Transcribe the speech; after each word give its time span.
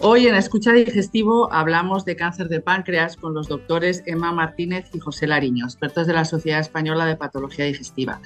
Hoy 0.00 0.28
en 0.28 0.36
Escucha 0.36 0.72
Digestivo 0.72 1.52
hablamos 1.52 2.04
de 2.04 2.14
cáncer 2.14 2.48
de 2.48 2.60
páncreas 2.60 3.16
con 3.16 3.34
los 3.34 3.48
doctores 3.48 4.04
Emma 4.06 4.30
Martínez 4.30 4.88
y 4.94 5.00
José 5.00 5.26
Lariño, 5.26 5.64
expertos 5.64 6.06
de 6.06 6.12
la 6.12 6.24
Sociedad 6.24 6.60
Española 6.60 7.04
de 7.04 7.16
Patología 7.16 7.64
Digestiva, 7.64 8.20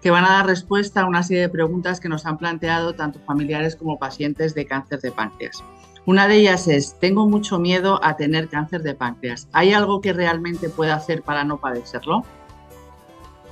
que 0.00 0.10
van 0.10 0.24
a 0.24 0.30
dar 0.30 0.46
respuesta 0.46 1.02
a 1.02 1.06
una 1.06 1.22
serie 1.22 1.42
de 1.42 1.50
preguntas 1.50 2.00
que 2.00 2.08
nos 2.08 2.24
han 2.24 2.38
planteado 2.38 2.94
tanto 2.94 3.20
familiares 3.26 3.76
como 3.76 3.98
pacientes 3.98 4.54
de 4.54 4.64
cáncer 4.64 5.02
de 5.02 5.12
páncreas. 5.12 5.62
Una 6.06 6.28
de 6.28 6.36
ellas 6.36 6.66
es, 6.66 6.98
tengo 6.98 7.28
mucho 7.28 7.58
miedo 7.58 8.00
a 8.02 8.16
tener 8.16 8.48
cáncer 8.48 8.82
de 8.82 8.94
páncreas. 8.94 9.48
¿Hay 9.52 9.74
algo 9.74 10.00
que 10.00 10.14
realmente 10.14 10.70
pueda 10.70 10.94
hacer 10.94 11.20
para 11.20 11.44
no 11.44 11.58
padecerlo? 11.58 12.22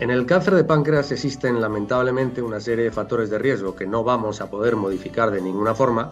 En 0.00 0.08
el 0.08 0.24
cáncer 0.24 0.54
de 0.54 0.64
páncreas 0.64 1.12
existen 1.12 1.61
lamentablemente 1.61 2.40
una 2.40 2.58
serie 2.58 2.84
de 2.84 2.90
factores 2.90 3.29
de 3.29 3.38
riesgo 3.38 3.77
que 3.77 3.86
no 3.86 4.02
vamos 4.02 4.40
a 4.40 4.48
poder 4.48 4.77
modificar 4.77 5.30
de 5.30 5.43
ninguna 5.43 5.74
forma 5.74 6.11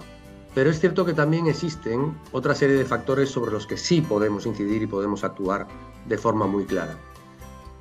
pero 0.54 0.70
es 0.70 0.80
cierto 0.80 1.04
que 1.04 1.12
también 1.12 1.46
existen 1.46 2.16
otra 2.32 2.54
serie 2.54 2.76
de 2.76 2.84
factores 2.84 3.28
sobre 3.28 3.52
los 3.52 3.66
que 3.66 3.76
sí 3.76 4.00
podemos 4.00 4.46
incidir 4.46 4.82
y 4.82 4.86
podemos 4.86 5.24
actuar 5.24 5.66
de 6.06 6.18
forma 6.18 6.46
muy 6.46 6.64
clara. 6.64 6.96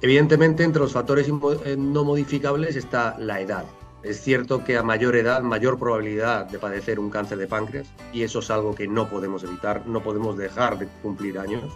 Evidentemente, 0.01 0.63
entre 0.63 0.81
los 0.81 0.91
factores 0.91 1.29
eh, 1.29 1.75
no 1.77 2.03
modificables 2.03 2.75
está 2.75 3.15
la 3.19 3.39
edad. 3.39 3.65
Es 4.01 4.19
cierto 4.21 4.65
que 4.65 4.75
a 4.77 4.83
mayor 4.83 5.15
edad, 5.15 5.41
mayor 5.43 5.79
probabilidad 5.79 6.45
de 6.45 6.59
padecer 6.59 6.99
un 6.99 7.09
cáncer 7.09 7.37
de 7.37 7.47
páncreas, 7.47 7.87
y 8.11 8.23
eso 8.23 8.39
es 8.39 8.51
algo 8.51 8.75
que 8.75 8.85
no 8.85 9.07
podemos 9.07 9.45
evitar, 9.45 9.87
no 9.87 10.03
podemos 10.03 10.37
dejar 10.37 10.77
de 10.77 10.87
cumplir 11.01 11.39
años. 11.39 11.71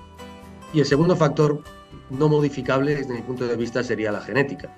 Y 0.74 0.82
el 0.82 0.86
segundo 0.86 1.16
factor 1.16 1.62
no 2.10 2.28
modificable 2.28 2.96
desde 2.96 3.14
mi 3.14 3.22
punto 3.22 3.48
de 3.48 3.56
vista 3.56 3.82
sería 3.82 4.12
la 4.12 4.20
genética. 4.20 4.76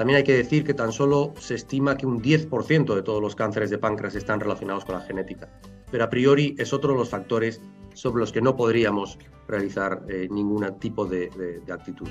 También 0.00 0.16
hay 0.16 0.24
que 0.24 0.32
decir 0.32 0.64
que 0.64 0.72
tan 0.72 0.92
solo 0.92 1.34
se 1.38 1.56
estima 1.56 1.94
que 1.94 2.06
un 2.06 2.22
10% 2.22 2.94
de 2.94 3.02
todos 3.02 3.20
los 3.20 3.36
cánceres 3.36 3.68
de 3.68 3.76
páncreas 3.76 4.14
están 4.14 4.40
relacionados 4.40 4.86
con 4.86 4.94
la 4.94 5.02
genética, 5.02 5.50
pero 5.90 6.04
a 6.04 6.08
priori 6.08 6.56
es 6.56 6.72
otro 6.72 6.92
de 6.92 6.98
los 7.00 7.10
factores 7.10 7.60
sobre 7.92 8.20
los 8.20 8.32
que 8.32 8.40
no 8.40 8.56
podríamos 8.56 9.18
realizar 9.46 10.02
eh, 10.08 10.26
ningún 10.30 10.64
tipo 10.78 11.04
de, 11.04 11.28
de 11.66 11.70
actitud. 11.70 12.08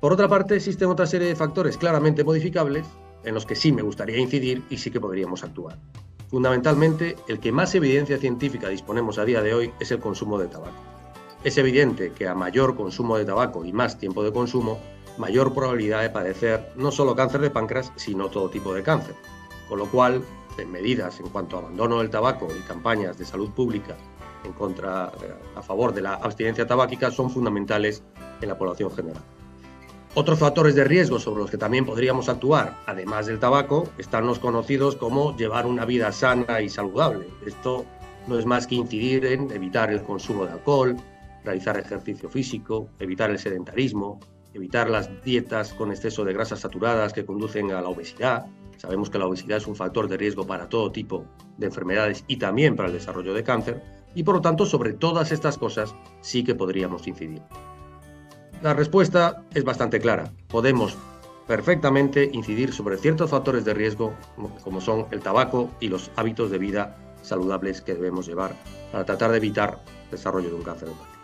Por 0.00 0.12
otra 0.12 0.28
parte, 0.28 0.56
existen 0.56 0.90
otra 0.90 1.06
serie 1.06 1.28
de 1.28 1.34
factores 1.34 1.78
claramente 1.78 2.24
modificables 2.24 2.86
en 3.24 3.32
los 3.32 3.46
que 3.46 3.56
sí 3.56 3.72
me 3.72 3.80
gustaría 3.80 4.18
incidir 4.18 4.62
y 4.68 4.76
sí 4.76 4.90
que 4.90 5.00
podríamos 5.00 5.44
actuar. 5.44 5.78
Fundamentalmente, 6.28 7.16
el 7.26 7.40
que 7.40 7.52
más 7.52 7.74
evidencia 7.74 8.18
científica 8.18 8.68
disponemos 8.68 9.16
a 9.16 9.24
día 9.24 9.40
de 9.40 9.54
hoy 9.54 9.72
es 9.80 9.92
el 9.92 10.00
consumo 10.00 10.38
de 10.38 10.48
tabaco. 10.48 10.82
Es 11.42 11.56
evidente 11.56 12.12
que 12.12 12.28
a 12.28 12.34
mayor 12.34 12.76
consumo 12.76 13.16
de 13.16 13.24
tabaco 13.24 13.64
y 13.64 13.72
más 13.72 13.96
tiempo 13.96 14.22
de 14.22 14.32
consumo, 14.32 14.78
mayor 15.18 15.54
probabilidad 15.54 16.02
de 16.02 16.10
padecer 16.10 16.72
no 16.76 16.90
solo 16.90 17.16
cáncer 17.16 17.40
de 17.40 17.50
páncreas, 17.50 17.92
sino 17.96 18.28
todo 18.28 18.50
tipo 18.50 18.74
de 18.74 18.82
cáncer. 18.82 19.14
Con 19.68 19.78
lo 19.78 19.86
cual, 19.86 20.22
medidas 20.64 21.20
en 21.20 21.28
cuanto 21.28 21.56
a 21.56 21.60
abandono 21.60 21.98
del 21.98 22.08
tabaco 22.08 22.48
y 22.56 22.60
campañas 22.66 23.18
de 23.18 23.26
salud 23.26 23.50
pública 23.50 23.96
en 24.44 24.52
contra, 24.52 25.12
eh, 25.22 25.34
a 25.56 25.62
favor 25.62 25.92
de 25.92 26.00
la 26.00 26.14
abstinencia 26.14 26.66
tabáquica 26.66 27.10
son 27.10 27.30
fundamentales 27.30 28.02
en 28.40 28.48
la 28.48 28.56
población 28.56 28.90
general. 28.92 29.22
Otros 30.14 30.38
factores 30.38 30.74
de 30.74 30.84
riesgo 30.84 31.18
sobre 31.18 31.42
los 31.42 31.50
que 31.50 31.58
también 31.58 31.84
podríamos 31.84 32.30
actuar, 32.30 32.78
además 32.86 33.26
del 33.26 33.38
tabaco, 33.38 33.86
están 33.98 34.26
los 34.26 34.38
conocidos 34.38 34.96
como 34.96 35.36
llevar 35.36 35.66
una 35.66 35.84
vida 35.84 36.10
sana 36.12 36.62
y 36.62 36.70
saludable. 36.70 37.26
Esto 37.44 37.84
no 38.26 38.38
es 38.38 38.46
más 38.46 38.66
que 38.66 38.76
incidir 38.76 39.26
en 39.26 39.50
evitar 39.50 39.90
el 39.90 40.02
consumo 40.02 40.46
de 40.46 40.52
alcohol, 40.52 40.96
realizar 41.44 41.78
ejercicio 41.78 42.30
físico, 42.30 42.88
evitar 42.98 43.30
el 43.30 43.38
sedentarismo, 43.38 44.20
evitar 44.56 44.90
las 44.90 45.22
dietas 45.22 45.72
con 45.74 45.90
exceso 45.90 46.24
de 46.24 46.32
grasas 46.32 46.60
saturadas 46.60 47.12
que 47.12 47.24
conducen 47.24 47.70
a 47.72 47.80
la 47.80 47.88
obesidad. 47.88 48.46
Sabemos 48.76 49.10
que 49.10 49.18
la 49.18 49.26
obesidad 49.26 49.58
es 49.58 49.66
un 49.66 49.76
factor 49.76 50.08
de 50.08 50.16
riesgo 50.16 50.46
para 50.46 50.68
todo 50.68 50.92
tipo 50.92 51.24
de 51.58 51.66
enfermedades 51.66 52.24
y 52.26 52.36
también 52.36 52.76
para 52.76 52.88
el 52.88 52.94
desarrollo 52.94 53.34
de 53.34 53.44
cáncer. 53.44 53.82
Y 54.14 54.22
por 54.22 54.36
lo 54.36 54.40
tanto, 54.40 54.66
sobre 54.66 54.94
todas 54.94 55.30
estas 55.30 55.58
cosas 55.58 55.94
sí 56.20 56.42
que 56.42 56.54
podríamos 56.54 57.06
incidir. 57.06 57.42
La 58.62 58.72
respuesta 58.72 59.44
es 59.54 59.64
bastante 59.64 60.00
clara. 60.00 60.32
Podemos 60.48 60.96
perfectamente 61.46 62.28
incidir 62.32 62.72
sobre 62.72 62.96
ciertos 62.96 63.30
factores 63.30 63.64
de 63.64 63.74
riesgo 63.74 64.14
como 64.64 64.80
son 64.80 65.06
el 65.10 65.20
tabaco 65.20 65.70
y 65.80 65.88
los 65.88 66.10
hábitos 66.16 66.50
de 66.50 66.58
vida 66.58 66.96
saludables 67.22 67.82
que 67.82 67.94
debemos 67.94 68.26
llevar 68.26 68.56
para 68.90 69.04
tratar 69.04 69.30
de 69.30 69.36
evitar 69.36 69.80
el 70.06 70.10
desarrollo 70.10 70.48
de 70.48 70.54
un 70.54 70.62
cáncer 70.62 70.88
de 70.88 71.15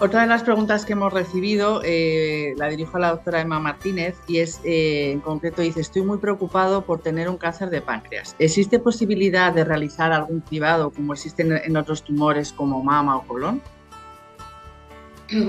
otra 0.00 0.22
de 0.22 0.26
las 0.26 0.42
preguntas 0.42 0.84
que 0.84 0.94
hemos 0.94 1.12
recibido 1.12 1.80
eh, 1.84 2.54
la 2.56 2.68
dirijo 2.68 2.96
a 2.96 3.00
la 3.00 3.10
doctora 3.10 3.40
Emma 3.40 3.60
Martínez 3.60 4.16
y 4.26 4.38
es, 4.38 4.60
eh, 4.64 5.12
en 5.12 5.20
concreto, 5.20 5.62
dice, 5.62 5.80
estoy 5.80 6.02
muy 6.02 6.18
preocupado 6.18 6.82
por 6.84 7.00
tener 7.00 7.28
un 7.28 7.36
cáncer 7.36 7.70
de 7.70 7.80
páncreas. 7.80 8.34
¿Existe 8.38 8.78
posibilidad 8.78 9.52
de 9.52 9.64
realizar 9.64 10.12
algún 10.12 10.40
cribado 10.40 10.90
como 10.90 11.12
existen 11.12 11.52
en 11.52 11.76
otros 11.76 12.02
tumores 12.02 12.52
como 12.52 12.82
mama 12.82 13.16
o 13.16 13.22
colon? 13.22 13.62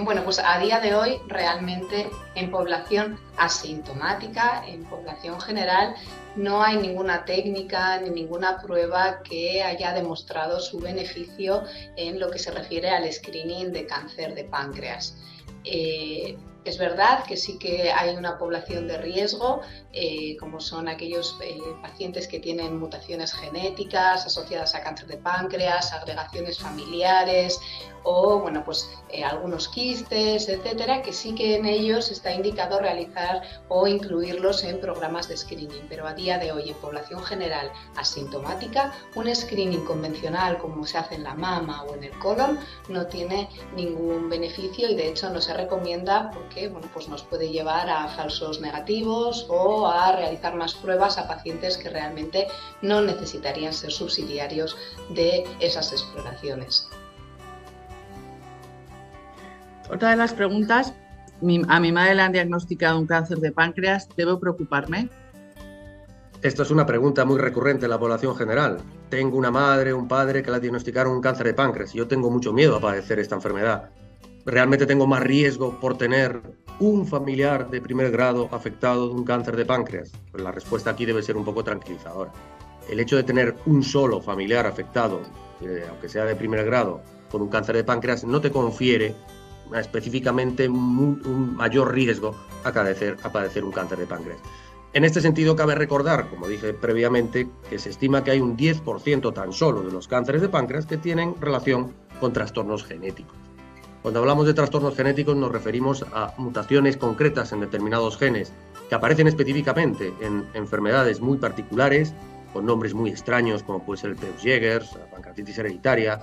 Bueno, 0.03 0.23
pues 0.23 0.39
a 0.39 0.59
día 0.59 0.79
de 0.79 0.95
hoy 0.95 1.19
realmente 1.27 2.09
en 2.35 2.51
población 2.51 3.19
asintomática, 3.37 4.63
en 4.65 4.85
población 4.85 5.41
general, 5.41 5.95
no 6.35 6.63
hay 6.63 6.77
ninguna 6.77 7.25
técnica 7.25 7.99
ni 8.01 8.09
ninguna 8.09 8.61
prueba 8.61 9.21
que 9.23 9.61
haya 9.63 9.93
demostrado 9.93 10.59
su 10.59 10.79
beneficio 10.79 11.63
en 11.95 12.19
lo 12.19 12.29
que 12.29 12.39
se 12.39 12.51
refiere 12.51 12.89
al 12.89 13.11
screening 13.11 13.71
de 13.71 13.85
cáncer 13.85 14.33
de 14.33 14.43
páncreas. 14.45 15.17
Eh, 15.63 16.37
es 16.69 16.77
verdad 16.77 17.23
que 17.25 17.37
sí 17.37 17.57
que 17.57 17.91
hay 17.91 18.15
una 18.15 18.37
población 18.37 18.87
de 18.87 18.97
riesgo, 18.97 19.61
eh, 19.91 20.37
como 20.37 20.59
son 20.59 20.87
aquellos 20.87 21.37
eh, 21.41 21.59
pacientes 21.81 22.27
que 22.27 22.39
tienen 22.39 22.79
mutaciones 22.79 23.33
genéticas 23.33 24.25
asociadas 24.25 24.75
a 24.75 24.83
cáncer 24.83 25.07
de 25.07 25.17
páncreas, 25.17 25.93
agregaciones 25.93 26.59
familiares 26.59 27.59
o 28.03 28.39
bueno, 28.39 28.63
pues, 28.63 28.89
eh, 29.09 29.23
algunos 29.23 29.69
quistes, 29.69 30.49
etcétera, 30.49 31.01
que 31.01 31.13
sí 31.13 31.33
que 31.33 31.55
en 31.55 31.65
ellos 31.65 32.11
está 32.11 32.33
indicado 32.33 32.79
realizar 32.79 33.41
o 33.69 33.87
incluirlos 33.87 34.63
en 34.63 34.79
programas 34.79 35.27
de 35.27 35.37
screening. 35.37 35.85
Pero 35.89 36.05
a 36.07 36.13
día 36.13 36.37
de 36.37 36.51
hoy, 36.51 36.69
en 36.69 36.75
población 36.75 37.23
general 37.23 37.71
asintomática, 37.95 38.93
un 39.15 39.33
screening 39.33 39.85
convencional 39.85 40.57
como 40.57 40.85
se 40.85 40.97
hace 40.97 41.15
en 41.15 41.23
la 41.23 41.33
mama 41.33 41.83
o 41.83 41.95
en 41.95 42.03
el 42.03 42.19
colon 42.19 42.59
no 42.89 43.07
tiene 43.07 43.49
ningún 43.75 44.29
beneficio 44.29 44.89
y 44.89 44.95
de 44.95 45.09
hecho 45.09 45.29
no 45.29 45.39
se 45.39 45.53
recomienda 45.53 46.29
porque 46.31 46.52
bueno, 46.71 46.87
pues 46.93 47.07
nos 47.09 47.23
puede 47.23 47.49
llevar 47.49 47.89
a 47.89 48.07
falsos 48.07 48.61
negativos 48.61 49.45
o 49.49 49.87
a 49.87 50.15
realizar 50.15 50.55
más 50.55 50.73
pruebas 50.75 51.17
a 51.17 51.27
pacientes 51.27 51.77
que 51.77 51.89
realmente 51.89 52.47
no 52.81 53.01
necesitarían 53.01 53.73
ser 53.73 53.91
subsidiarios 53.91 54.77
de 55.09 55.43
esas 55.59 55.91
exploraciones. 55.91 56.89
Otra 59.89 60.11
de 60.11 60.15
las 60.15 60.33
preguntas, 60.33 60.93
a 61.67 61.79
mi 61.79 61.91
madre 61.91 62.15
le 62.15 62.21
han 62.21 62.31
diagnosticado 62.31 62.99
un 62.99 63.07
cáncer 63.07 63.39
de 63.39 63.51
páncreas, 63.51 64.07
¿debo 64.15 64.39
preocuparme? 64.39 65.09
Esto 66.41 66.63
es 66.63 66.71
una 66.71 66.85
pregunta 66.85 67.25
muy 67.25 67.39
recurrente 67.39 67.85
en 67.85 67.91
la 67.91 67.99
población 67.99 68.35
general. 68.35 68.79
Tengo 69.09 69.37
una 69.37 69.49
madre, 69.49 69.93
un 69.93 70.07
padre 70.07 70.43
que 70.43 70.51
le 70.51 70.59
diagnosticaron 70.59 71.13
un 71.13 71.21
cáncer 71.21 71.47
de 71.47 71.53
páncreas 71.53 71.95
y 71.95 71.99
yo 71.99 72.07
tengo 72.07 72.29
mucho 72.29 72.51
miedo 72.53 72.75
a 72.75 72.81
padecer 72.81 73.19
esta 73.19 73.35
enfermedad. 73.35 73.89
¿Realmente 74.45 74.85
tengo 74.85 75.07
más 75.07 75.23
riesgo 75.23 75.79
por 75.79 75.97
tener 75.97 76.41
un 76.79 77.07
familiar 77.07 77.69
de 77.69 77.79
primer 77.79 78.11
grado 78.11 78.49
afectado 78.51 79.07
de 79.07 79.15
un 79.15 79.23
cáncer 79.23 79.55
de 79.55 79.65
páncreas? 79.65 80.11
La 80.33 80.51
respuesta 80.51 80.89
aquí 80.89 81.05
debe 81.05 81.23
ser 81.23 81.37
un 81.37 81.45
poco 81.45 81.63
tranquilizadora. 81.63 82.33
El 82.89 82.99
hecho 82.99 83.15
de 83.15 83.23
tener 83.23 83.55
un 83.65 83.83
solo 83.83 84.19
familiar 84.19 84.67
afectado, 84.67 85.21
eh, 85.61 85.85
aunque 85.89 86.09
sea 86.09 86.25
de 86.25 86.35
primer 86.35 86.65
grado, 86.65 87.01
por 87.31 87.41
un 87.41 87.47
cáncer 87.47 87.77
de 87.77 87.85
páncreas, 87.85 88.25
no 88.25 88.41
te 88.41 88.51
confiere 88.51 89.15
específicamente 89.73 90.67
un, 90.67 91.55
mayor 91.55 91.93
riesgo 91.93 92.35
a 92.65 92.73
padecer 92.73 93.63
un 93.63 93.71
cáncer 93.71 93.97
de 93.97 94.05
páncreas. 94.05 94.39
En 94.91 95.05
este 95.05 95.21
sentido, 95.21 95.55
cabe 95.55 95.73
recordar, 95.73 96.29
como 96.29 96.49
dije 96.49 96.73
previamente, 96.73 97.49
que 97.69 97.79
se 97.79 97.89
estima 97.89 98.25
que 98.25 98.31
hay 98.31 98.41
un 98.41 98.57
10% 98.57 99.33
tan 99.33 99.53
solo 99.53 99.81
de 99.83 99.91
los 99.91 100.09
cánceres 100.09 100.41
de 100.41 100.49
páncreas 100.49 100.85
que 100.85 100.97
tienen 100.97 101.33
relación 101.39 101.93
con 102.19 102.33
trastornos 102.33 102.83
genéticos. 102.83 103.42
Cuando 104.03 104.19
hablamos 104.19 104.45
de 104.45 104.53
trastornos 104.53 104.97
genéticos 104.97 105.37
nos 105.37 105.49
referimos 105.49 106.05
a 106.13 106.33
mutaciones 106.37 106.97
concretas 106.97 107.53
en 107.53 107.61
determinados 107.61 108.17
genes 108.17 108.51
que 108.89 108.95
aparecen 108.95 109.27
específicamente 109.27 110.13
en 110.19 110.45
enfermedades 110.53 111.21
muy 111.21 111.37
particulares, 111.37 112.13
con 112.51 112.65
nombres 112.65 112.93
muy 112.93 113.09
extraños 113.09 113.63
como 113.63 113.85
puede 113.85 114.01
ser 114.01 114.09
el 114.09 114.17
Peus-Jeghers, 114.17 114.91
la 114.97 115.09
pancreatitis 115.09 115.57
hereditaria, 115.57 116.19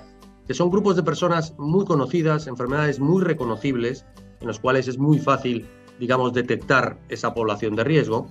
que 0.46 0.52
son 0.52 0.68
grupos 0.70 0.94
de 0.94 1.02
personas 1.02 1.54
muy 1.56 1.86
conocidas, 1.86 2.46
enfermedades 2.48 3.00
muy 3.00 3.24
reconocibles, 3.24 4.04
en 4.40 4.48
los 4.48 4.60
cuales 4.60 4.86
es 4.86 4.98
muy 4.98 5.18
fácil, 5.18 5.66
digamos, 5.98 6.34
detectar 6.34 6.98
esa 7.08 7.32
población 7.32 7.76
de 7.76 7.84
riesgo. 7.84 8.26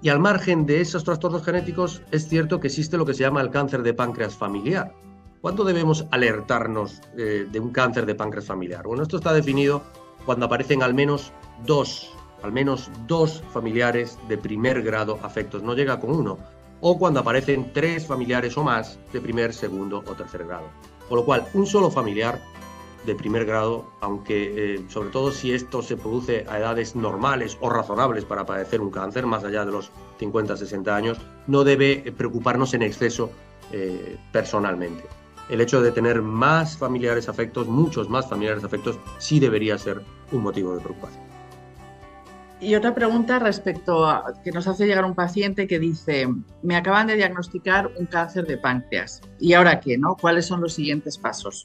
Y 0.00 0.08
al 0.08 0.20
margen 0.20 0.64
de 0.64 0.80
esos 0.80 1.04
trastornos 1.04 1.44
genéticos, 1.44 2.00
es 2.12 2.26
cierto 2.26 2.60
que 2.60 2.68
existe 2.68 2.96
lo 2.96 3.04
que 3.04 3.12
se 3.12 3.24
llama 3.24 3.42
el 3.42 3.50
cáncer 3.50 3.82
de 3.82 3.92
páncreas 3.92 4.34
familiar. 4.34 4.94
¿Cuándo 5.40 5.64
debemos 5.64 6.04
alertarnos 6.10 7.00
eh, 7.16 7.46
de 7.50 7.60
un 7.60 7.70
cáncer 7.70 8.04
de 8.04 8.14
páncreas 8.14 8.44
familiar? 8.44 8.86
Bueno, 8.86 9.02
esto 9.02 9.16
está 9.16 9.32
definido 9.32 9.82
cuando 10.26 10.44
aparecen 10.44 10.82
al 10.82 10.92
menos 10.92 11.32
dos, 11.64 12.12
al 12.42 12.52
menos 12.52 12.90
dos 13.06 13.42
familiares 13.50 14.18
de 14.28 14.36
primer 14.36 14.82
grado 14.82 15.18
afectos. 15.22 15.62
No 15.62 15.74
llega 15.74 15.98
con 15.98 16.10
uno, 16.10 16.36
o 16.82 16.98
cuando 16.98 17.20
aparecen 17.20 17.72
tres 17.72 18.06
familiares 18.06 18.58
o 18.58 18.64
más 18.64 18.98
de 19.14 19.20
primer, 19.22 19.54
segundo 19.54 20.04
o 20.06 20.14
tercer 20.14 20.44
grado. 20.44 20.68
Con 21.08 21.16
lo 21.16 21.24
cual, 21.24 21.46
un 21.54 21.66
solo 21.66 21.90
familiar 21.90 22.38
de 23.06 23.14
primer 23.14 23.46
grado, 23.46 23.90
aunque 24.02 24.74
eh, 24.74 24.84
sobre 24.90 25.08
todo 25.08 25.32
si 25.32 25.54
esto 25.54 25.80
se 25.80 25.96
produce 25.96 26.44
a 26.50 26.58
edades 26.58 26.94
normales 26.94 27.56
o 27.62 27.70
razonables 27.70 28.26
para 28.26 28.44
padecer 28.44 28.82
un 28.82 28.90
cáncer, 28.90 29.24
más 29.24 29.42
allá 29.42 29.64
de 29.64 29.72
los 29.72 29.90
50-60 30.20 30.88
años, 30.92 31.18
no 31.46 31.64
debe 31.64 32.12
preocuparnos 32.14 32.74
en 32.74 32.82
exceso 32.82 33.30
eh, 33.72 34.18
personalmente. 34.32 35.19
El 35.50 35.60
hecho 35.60 35.82
de 35.82 35.90
tener 35.90 36.22
más 36.22 36.78
familiares 36.78 37.28
afectos, 37.28 37.66
muchos 37.66 38.08
más 38.08 38.28
familiares 38.28 38.62
afectos, 38.62 38.98
sí 39.18 39.40
debería 39.40 39.76
ser 39.76 40.00
un 40.30 40.42
motivo 40.42 40.76
de 40.76 40.80
preocupación. 40.80 41.30
Y 42.60 42.74
otra 42.74 42.94
pregunta 42.94 43.38
respecto 43.38 44.06
a 44.06 44.34
que 44.44 44.52
nos 44.52 44.68
hace 44.68 44.86
llegar 44.86 45.04
un 45.04 45.14
paciente 45.14 45.66
que 45.66 45.78
dice, 45.78 46.28
me 46.62 46.76
acaban 46.76 47.06
de 47.06 47.16
diagnosticar 47.16 47.90
un 47.98 48.06
cáncer 48.06 48.46
de 48.46 48.58
páncreas. 48.58 49.22
¿Y 49.38 49.54
ahora 49.54 49.80
qué? 49.80 49.96
No? 49.96 50.14
¿Cuáles 50.14 50.46
son 50.46 50.60
los 50.60 50.74
siguientes 50.74 51.16
pasos? 51.16 51.64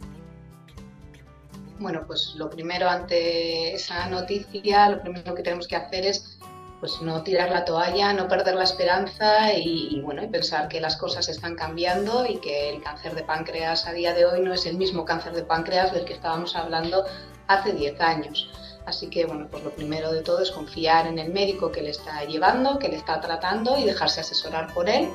Bueno, 1.80 2.04
pues 2.08 2.34
lo 2.38 2.50
primero 2.50 2.90
ante 2.90 3.76
esa 3.76 4.10
noticia, 4.10 4.90
lo 4.90 5.02
primero 5.02 5.36
que 5.36 5.44
tenemos 5.44 5.68
que 5.68 5.76
hacer 5.76 6.06
es 6.06 6.40
pues 6.80 7.02
no 7.02 7.24
tirar 7.24 7.50
la 7.50 7.66
toalla, 7.66 8.14
no 8.14 8.28
perder 8.28 8.56
la 8.56 8.64
esperanza 8.64 9.54
y, 9.54 10.00
bueno, 10.02 10.24
y 10.24 10.28
pensar 10.28 10.68
que 10.68 10.82
las 10.82 10.98
cosas 10.98 11.30
están 11.30 11.56
cambiando 11.56 12.26
y 12.26 12.38
que 12.38 12.70
el 12.70 12.84
cáncer 12.84 13.16
de 13.16 13.24
páncreas 13.24 13.88
a 13.88 13.94
día 13.94 14.14
de 14.14 14.26
hoy 14.26 14.42
no 14.42 14.54
es 14.54 14.66
el 14.66 14.78
mismo 14.78 15.06
cáncer 15.06 15.34
de 15.34 15.44
páncreas 15.44 15.94
del 15.94 16.06
que 16.06 16.14
estábamos 16.14 16.56
hablando 16.56 17.06
hace 17.48 17.74
10 17.74 18.02
años. 18.02 18.50
Así 18.86 19.10
que, 19.10 19.26
bueno, 19.26 19.48
pues 19.50 19.64
lo 19.64 19.72
primero 19.72 20.12
de 20.12 20.22
todo 20.22 20.42
es 20.42 20.52
confiar 20.52 21.08
en 21.08 21.18
el 21.18 21.32
médico 21.32 21.72
que 21.72 21.82
le 21.82 21.90
está 21.90 22.24
llevando, 22.26 22.78
que 22.78 22.90
le 22.90 22.98
está 22.98 23.20
tratando 23.20 23.78
y 23.80 23.86
dejarse 23.86 24.22
asesorar 24.22 24.74
por 24.74 24.90
él. 24.90 25.10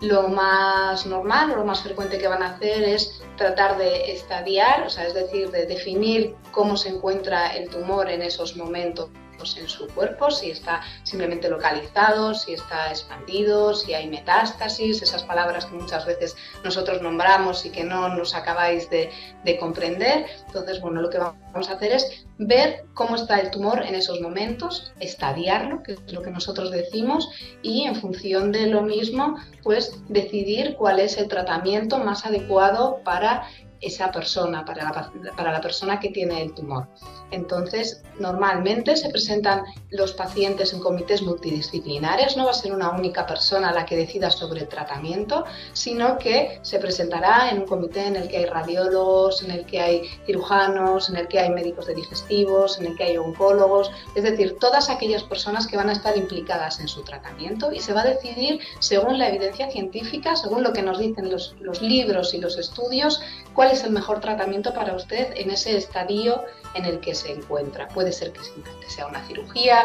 Lo 0.00 0.28
más 0.28 1.06
normal 1.06 1.48
lo 1.48 1.64
más 1.64 1.80
frecuente 1.80 2.18
que 2.18 2.28
van 2.28 2.44
a 2.44 2.50
hacer 2.50 2.84
es 2.84 3.20
tratar 3.36 3.76
de 3.78 4.12
estadiar, 4.12 4.84
o 4.86 4.90
sea, 4.90 5.08
es 5.08 5.14
decir, 5.14 5.50
de 5.50 5.66
definir 5.66 6.36
cómo 6.52 6.76
se 6.76 6.90
encuentra 6.90 7.56
el 7.56 7.68
tumor 7.68 8.08
en 8.08 8.22
esos 8.22 8.56
momentos 8.56 9.10
en 9.56 9.68
su 9.68 9.86
cuerpo, 9.88 10.30
si 10.30 10.50
está 10.50 10.80
simplemente 11.04 11.48
localizado, 11.48 12.34
si 12.34 12.54
está 12.54 12.90
expandido, 12.90 13.74
si 13.74 13.94
hay 13.94 14.08
metástasis, 14.08 15.00
esas 15.02 15.22
palabras 15.22 15.66
que 15.66 15.76
muchas 15.76 16.04
veces 16.06 16.36
nosotros 16.64 17.00
nombramos 17.02 17.64
y 17.64 17.70
que 17.70 17.84
no 17.84 18.08
nos 18.08 18.34
acabáis 18.34 18.90
de, 18.90 19.10
de 19.44 19.58
comprender. 19.58 20.26
Entonces, 20.46 20.80
bueno, 20.80 21.00
lo 21.00 21.10
que 21.10 21.18
vamos 21.18 21.68
a 21.68 21.72
hacer 21.72 21.92
es 21.92 22.26
ver 22.38 22.84
cómo 22.94 23.16
está 23.16 23.38
el 23.40 23.50
tumor 23.50 23.82
en 23.84 23.94
esos 23.94 24.20
momentos, 24.20 24.92
estadiarlo, 25.00 25.82
que 25.82 25.92
es 25.92 26.12
lo 26.12 26.22
que 26.22 26.30
nosotros 26.30 26.70
decimos, 26.70 27.28
y 27.62 27.84
en 27.84 27.96
función 27.96 28.52
de 28.52 28.66
lo 28.66 28.82
mismo, 28.82 29.36
pues 29.62 29.92
decidir 30.08 30.76
cuál 30.76 31.00
es 31.00 31.16
el 31.18 31.28
tratamiento 31.28 31.98
más 31.98 32.26
adecuado 32.26 33.00
para 33.04 33.48
esa 33.80 34.10
persona, 34.10 34.64
para 34.64 34.84
la, 34.84 35.12
para 35.36 35.52
la 35.52 35.60
persona 35.60 36.00
que 36.00 36.10
tiene 36.10 36.42
el 36.42 36.54
tumor. 36.54 36.88
Entonces, 37.30 38.02
normalmente 38.18 38.96
se 38.96 39.10
presentan 39.10 39.64
los 39.90 40.12
pacientes 40.12 40.72
en 40.72 40.80
comités 40.80 41.22
multidisciplinares, 41.22 42.36
no 42.36 42.44
va 42.44 42.50
a 42.52 42.54
ser 42.54 42.72
una 42.72 42.90
única 42.90 43.26
persona 43.26 43.72
la 43.72 43.84
que 43.86 43.96
decida 43.96 44.30
sobre 44.30 44.60
el 44.60 44.68
tratamiento, 44.68 45.44
sino 45.72 46.18
que 46.18 46.58
se 46.62 46.78
presentará 46.78 47.50
en 47.50 47.60
un 47.60 47.66
comité 47.66 48.06
en 48.06 48.16
el 48.16 48.28
que 48.28 48.38
hay 48.38 48.46
radiólogos, 48.46 49.42
en 49.42 49.50
el 49.50 49.66
que 49.66 49.80
hay 49.80 50.02
cirujanos, 50.26 51.08
en 51.08 51.16
el 51.16 51.28
que 51.28 51.38
hay 51.38 51.50
médicos 51.50 51.86
de 51.86 51.94
digestivos, 51.94 52.78
en 52.78 52.86
el 52.86 52.96
que 52.96 53.04
hay 53.04 53.16
oncólogos, 53.16 53.90
es 54.14 54.22
decir, 54.22 54.56
todas 54.58 54.90
aquellas 54.90 55.22
personas 55.22 55.66
que 55.66 55.76
van 55.76 55.88
a 55.88 55.92
estar 55.92 56.16
implicadas 56.16 56.80
en 56.80 56.88
su 56.88 57.02
tratamiento 57.02 57.72
y 57.72 57.80
se 57.80 57.92
va 57.92 58.02
a 58.02 58.06
decidir 58.06 58.60
según 58.80 59.18
la 59.18 59.28
evidencia 59.28 59.70
científica, 59.70 60.36
según 60.36 60.62
lo 60.62 60.72
que 60.72 60.82
nos 60.82 60.98
dicen 60.98 61.30
los, 61.30 61.54
los 61.60 61.82
libros 61.82 62.34
y 62.34 62.38
los 62.38 62.58
estudios, 62.58 63.20
cuál 63.58 63.72
es 63.72 63.82
el 63.82 63.90
mejor 63.90 64.20
tratamiento 64.20 64.72
para 64.72 64.94
usted 64.94 65.32
en 65.34 65.50
ese 65.50 65.76
estadio 65.76 66.44
en 66.74 66.84
el 66.84 67.00
que 67.00 67.12
se 67.12 67.32
encuentra. 67.32 67.88
Puede 67.88 68.12
ser 68.12 68.30
que 68.30 68.38
simplemente 68.44 68.88
sea 68.88 69.08
una 69.08 69.20
cirugía, 69.26 69.82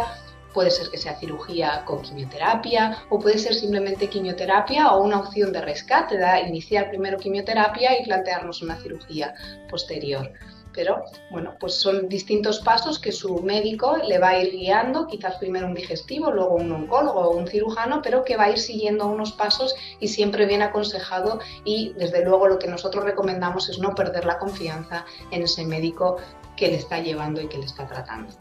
puede 0.54 0.70
ser 0.70 0.92
que 0.92 1.00
sea 1.00 1.16
cirugía 1.16 1.84
con 1.84 2.04
quimioterapia 2.04 3.00
o 3.10 3.18
puede 3.18 3.40
ser 3.40 3.56
simplemente 3.56 4.10
quimioterapia 4.10 4.92
o 4.92 5.02
una 5.02 5.22
opción 5.22 5.52
de 5.52 5.62
rescate, 5.62 6.20
da 6.20 6.40
iniciar 6.40 6.90
primero 6.90 7.18
quimioterapia 7.18 8.00
y 8.00 8.06
plantearnos 8.06 8.62
una 8.62 8.75
cirugía 8.75 9.34
posterior. 9.72 10.31
Pero 10.74 11.04
bueno, 11.30 11.56
pues 11.60 11.75
son 11.75 12.10
distintos 12.10 12.60
pasos 12.60 13.00
que 13.00 13.12
su 13.12 13.42
médico 13.42 13.98
le 13.98 14.20
va 14.20 14.30
a 14.30 14.40
ir 14.40 14.52
guiando, 14.52 15.08
quizás 15.08 15.36
primero 15.36 15.68
un 15.68 15.74
digestivo, 15.74 16.31
luego 16.31 16.56
un 16.56 16.72
oncólogo 16.72 17.20
o 17.22 17.38
un 17.38 17.48
cirujano, 17.48 18.02
pero 18.02 18.24
que 18.24 18.38
va 18.38 18.46
a 18.46 18.52
ir 18.52 18.60
siguiendo 18.60 19.08
unos 19.08 19.31
pasos 19.31 19.75
y 20.00 20.08
siempre 20.08 20.46
bien 20.46 20.62
aconsejado 20.62 21.40
y 21.64 21.94
desde 21.98 22.24
luego 22.24 22.48
lo 22.48 22.60
que 22.60 22.68
nosotros 22.68 23.04
recomendamos 23.04 23.70
es 23.70 23.80
no 23.80 23.96
perder 23.96 24.25
la 24.25 24.40
confianza 24.40 25.06
en 25.31 25.44
ese 25.44 25.66
médico 25.66 26.18
que 26.56 26.68
le 26.68 26.75
está 26.75 27.00
llevando 27.00 27.42
y 27.42 27.48
que 27.48 27.58
le 27.58 27.66
está 27.66 27.88
tratando. 27.88 28.34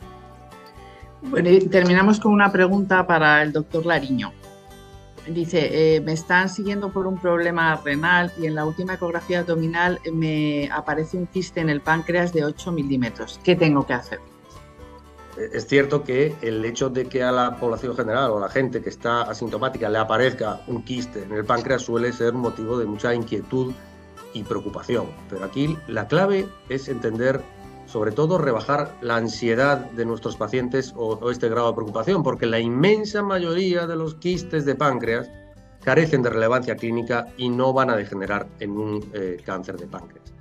Bueno, 1.22 1.50
y 1.50 1.60
terminamos 1.68 2.18
con 2.18 2.32
una 2.32 2.50
pregunta 2.50 3.06
para 3.06 3.42
el 3.42 3.52
doctor 3.52 3.86
Lariño. 3.86 4.32
Dice, 5.26 5.96
eh, 5.96 6.00
me 6.00 6.12
están 6.12 6.48
siguiendo 6.48 6.92
por 6.92 7.06
un 7.06 7.16
problema 7.16 7.80
renal 7.84 8.32
y 8.40 8.46
en 8.46 8.56
la 8.56 8.66
última 8.66 8.94
ecografía 8.94 9.40
abdominal 9.40 10.00
me 10.12 10.68
aparece 10.72 11.16
un 11.16 11.26
quiste 11.26 11.60
en 11.60 11.68
el 11.68 11.80
páncreas 11.80 12.32
de 12.32 12.44
8 12.44 12.72
milímetros. 12.72 13.38
¿Qué 13.44 13.54
tengo 13.54 13.86
que 13.86 13.92
hacer? 13.92 14.18
Es 15.52 15.66
cierto 15.66 16.02
que 16.02 16.34
el 16.42 16.64
hecho 16.64 16.90
de 16.90 17.06
que 17.06 17.22
a 17.22 17.32
la 17.32 17.56
población 17.56 17.96
general 17.96 18.30
o 18.30 18.38
a 18.38 18.40
la 18.40 18.48
gente 18.48 18.82
que 18.82 18.90
está 18.90 19.22
asintomática 19.22 19.88
le 19.88 19.98
aparezca 19.98 20.60
un 20.66 20.82
quiste 20.82 21.22
en 21.22 21.32
el 21.32 21.44
páncreas 21.44 21.82
suele 21.82 22.12
ser 22.12 22.34
motivo 22.34 22.76
de 22.78 22.84
mucha 22.84 23.14
inquietud 23.14 23.72
y 24.34 24.42
preocupación. 24.42 25.06
Pero 25.30 25.44
aquí 25.44 25.76
la 25.86 26.06
clave 26.08 26.46
es 26.68 26.88
entender 26.88 27.40
sobre 27.92 28.10
todo 28.10 28.38
rebajar 28.38 28.96
la 29.02 29.16
ansiedad 29.16 29.90
de 29.90 30.06
nuestros 30.06 30.36
pacientes 30.36 30.94
o, 30.96 31.30
este 31.30 31.50
grado 31.50 31.68
de 31.68 31.74
preocupación, 31.74 32.22
porque 32.22 32.46
la 32.46 32.58
inmensa 32.58 33.22
mayoría 33.22 33.86
de 33.86 33.96
los 33.96 34.14
quistes 34.14 34.64
de 34.64 34.74
páncreas 34.74 35.28
carecen 35.84 36.22
de 36.22 36.30
relevancia 36.30 36.74
clínica 36.74 37.26
y 37.36 37.50
no 37.50 37.74
van 37.74 37.90
a 37.90 37.96
degenerar 37.96 38.46
en 38.60 38.70
un 38.70 39.10
eh, 39.12 39.36
cáncer 39.44 39.76
de 39.76 39.88
páncreas. 39.88 40.32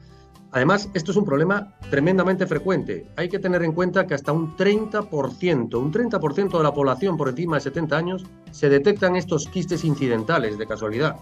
Además, 0.53 0.89
esto 0.94 1.12
es 1.12 1.18
un 1.18 1.25
problema 1.25 1.75
tremendamente 1.89 2.48
frecuente. 2.48 3.07
Hay 3.18 3.27
que 3.27 3.39
tener 3.39 3.63
en 3.63 3.74
cuenta 3.74 4.07
que 4.07 4.13
hasta 4.13 4.31
un 4.31 4.56
30%, 4.56 5.75
un 5.75 5.92
30% 5.92 6.57
de 6.57 6.63
la 6.63 6.74
población 6.74 7.18
por 7.18 7.27
encima 7.27 7.57
de 7.57 7.62
70 7.62 7.98
años 7.98 8.25
se 8.51 8.69
detectan 8.69 9.18
estos 9.18 9.48
quistes 9.48 9.83
incidentales 9.83 10.57
de 10.57 10.68
casualidad. 10.68 11.18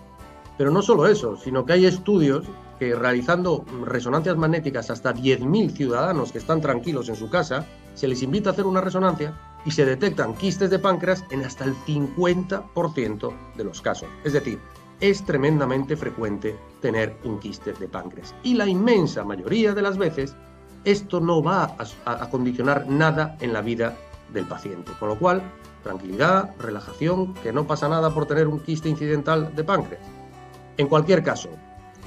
Pero 0.60 0.70
no 0.70 0.81
solo 0.84 1.08
eso, 1.08 1.38
sino 1.38 1.66
que 1.66 1.74
hay 1.74 1.86
estudios 1.86 2.46
que 2.80 2.96
realizando 2.96 3.66
resonancias 3.86 4.38
magnéticas 4.38 4.90
hasta 4.90 5.14
10.000 5.14 5.71
ciudadanos 5.71 6.31
que 6.31 6.38
están 6.38 6.62
tranquilos 6.62 7.09
en 7.09 7.16
su 7.16 7.30
casa, 7.30 7.66
se 7.94 8.07
les 8.07 8.24
invita 8.24 8.50
a 8.50 8.54
hacer 8.54 8.66
una 8.66 8.81
resonancia 8.81 9.38
y 9.66 9.71
se 9.71 9.86
detectan 9.86 10.33
quistes 10.33 10.69
de 10.69 10.80
páncreas 10.80 11.26
en 11.30 11.44
hasta 11.44 11.66
el 11.66 11.76
50% 11.76 13.33
de 13.57 13.64
los 13.64 13.81
casos. 13.81 14.09
Es 14.24 14.33
decir, 14.33 14.59
es 15.02 15.26
tremendamente 15.26 15.98
frecuente 15.98 16.57
tener 16.81 17.18
un 17.26 17.40
quiste 17.40 17.74
de 17.74 17.88
páncreas. 17.88 18.33
Y 18.44 18.54
la 18.54 18.68
inmensa 18.68 19.24
mayoría 19.24 19.74
de 19.74 19.81
las 19.81 19.98
veces, 19.98 20.36
esto 20.86 21.19
no 21.19 21.44
va 21.44 21.76
a, 22.06 22.24
a 22.24 22.30
condicionar 22.30 22.88
nada 22.88 23.38
en 23.42 23.52
la 23.52 23.62
vida 23.62 23.98
del 24.33 24.45
paciente. 24.45 24.92
Con 25.00 25.09
lo 25.09 25.19
cual, 25.19 25.42
tranquilidad, 25.83 26.56
relajación, 26.59 27.33
que 27.36 27.52
no 27.52 27.68
pasa 27.68 27.90
nada 27.90 28.14
por 28.14 28.26
tener 28.26 28.48
un 28.48 28.59
quiste 28.59 28.88
incidental 28.88 29.54
de 29.56 29.64
páncreas. 29.64 30.04
En 30.78 30.88
cualquier 30.88 31.24
caso, 31.24 31.50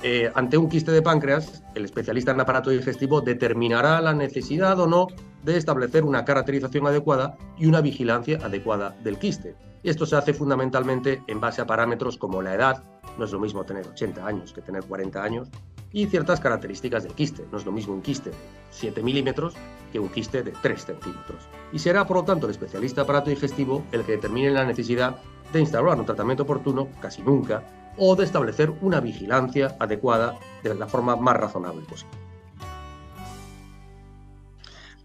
eh, 0.03 0.31
ante 0.35 0.59
un 0.59 0.69
quiste 0.69 0.91
de 0.91 1.03
páncreas, 1.03 1.63
el 1.75 1.85
especialista 1.85 2.33
en 2.33 2.41
aparato 2.41 2.71
digestivo 2.71 3.21
determinará 3.21 4.01
la 4.01 4.15
necesidad 4.15 4.79
o 4.81 4.87
no 4.87 5.07
de 5.45 5.57
establecer 5.57 6.05
una 6.05 6.25
caracterización 6.25 6.87
adecuada 6.87 7.37
y 7.57 7.67
una 7.67 7.81
vigilancia 7.81 8.39
adecuada 8.43 8.97
del 9.03 9.19
quiste. 9.19 9.55
Esto 9.83 10.07
se 10.07 10.17
hace 10.17 10.35
fundamentalmente 10.35 11.23
en 11.27 11.41
base 11.41 11.61
a 11.61 11.67
parámetros 11.67 12.17
como 12.17 12.43
la 12.43 12.55
edad, 12.55 12.85
no 13.19 13.25
es 13.25 13.33
lo 13.33 13.41
mismo 13.41 13.65
tener 13.65 13.87
80 13.87 14.27
años 14.27 14.53
que 14.53 14.63
tener 14.63 14.85
40 14.85 15.23
años, 15.23 15.49
y 15.93 16.07
ciertas 16.07 16.41
características 16.41 17.05
del 17.05 17.15
quiste. 17.15 17.45
No 17.53 17.59
es 17.59 17.67
lo 17.67 17.73
mismo 17.73 17.95
un 17.95 18.03
quiste 18.03 18.31
de 18.31 18.37
7 18.71 19.03
milímetros 19.03 19.55
que 19.93 20.01
un 20.01 20.09
quiste 20.09 20.43
de 20.43 20.53
3 20.63 20.85
centímetros. 20.85 21.49
Y 21.73 21.79
será, 21.79 22.07
por 22.07 22.19
lo 22.19 22.25
tanto, 22.25 22.47
el 22.47 22.53
especialista 22.53 23.03
aparato 23.03 23.31
digestivo 23.31 23.85
el 23.93 24.03
que 24.05 24.13
determine 24.13 24.51
la 24.51 24.65
necesidad 24.65 25.17
de 25.53 25.61
instaurar 25.61 25.99
un 25.99 26.07
tratamiento 26.07 26.45
oportuno, 26.45 26.89
casi 27.01 27.23
nunca, 27.23 27.63
o 27.97 28.17
de 28.17 28.25
establecer 28.25 28.71
una 28.81 29.01
vigilancia 29.01 29.77
adecuada 29.79 30.39
de 30.63 30.75
la 30.75 30.87
forma 30.87 31.17
más 31.17 31.37
razonable 31.37 31.83
posible. 31.83 32.19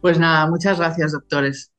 Pues 0.01 0.19
nada, 0.19 0.47
muchas 0.47 0.77
gracias, 0.77 1.11
doctores. 1.11 1.71